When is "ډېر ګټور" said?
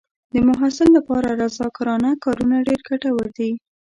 2.67-3.25